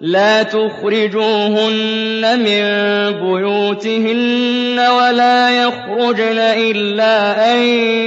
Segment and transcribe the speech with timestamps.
[0.00, 2.64] لا تخرجوهن من
[3.20, 7.58] بيوتهن ولا يخرجن إلا أن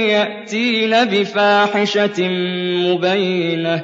[0.08, 2.28] يأتين بفاحشة
[2.88, 3.82] مبينة.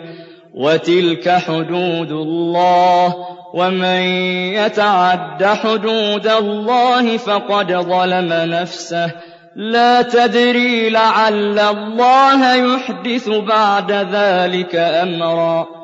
[0.54, 3.14] وتلك حدود الله
[3.54, 4.02] ومن
[4.54, 9.10] يتعد حدود الله فقد ظلم نفسه.
[9.56, 15.83] لا تدري لعل الله يحدث بعد ذلك أمرا.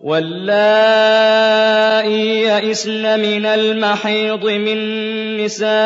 [0.00, 1.58] واللائي
[2.42, 4.78] يئسن من المحيض من
[5.44, 5.78] نسائكم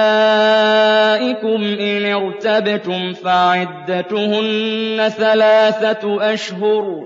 [1.81, 7.05] إن ارتبتم فعدتهن ثلاثة أشهر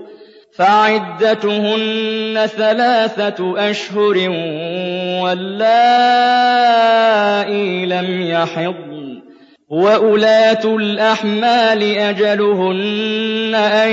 [0.57, 4.29] فعدتهن ثلاثة أشهر
[5.23, 5.85] واللائي
[7.85, 9.21] لم يحضن
[9.69, 13.89] وأولاة الأحمال أجلهن أن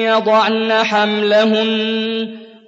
[0.00, 2.45] يضعن حملهن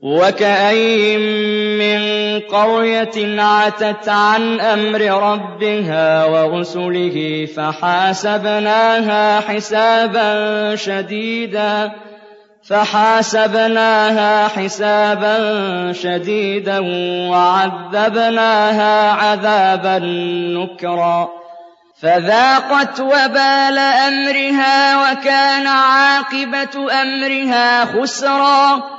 [0.00, 1.20] وكأين
[1.78, 2.00] من
[2.40, 5.00] قرية عتت عن أمر
[5.32, 11.92] ربها ورسله فحاسبناها حسابا شديدا
[12.68, 16.78] فحاسبناها حسابا شديدا
[17.30, 19.98] وعذبناها عذابا
[20.58, 21.28] نكرا
[22.02, 28.98] فذاقت وبال أمرها وكان عاقبة أمرها خسرا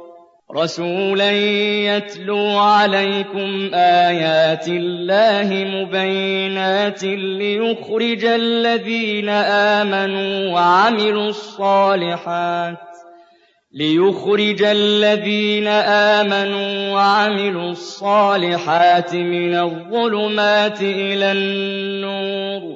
[0.55, 1.31] رسولا
[1.95, 12.77] يتلو عليكم آيات الله مبينات ليخرج الذين آمنوا وعملوا الصالحات
[13.73, 15.67] ليخرج الذين
[16.17, 22.75] آمنوا وعملوا الصالحات من الظلمات إلى النور